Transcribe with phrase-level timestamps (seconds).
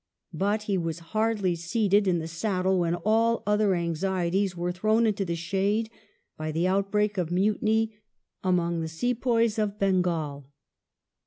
[0.33, 5.23] But he was hardly seated in the saddle when all other anxieties were thrown into
[5.23, 5.91] the shade
[6.35, 7.93] by the outbreak of mutiny
[8.43, 10.47] among the sepoys of Bengal.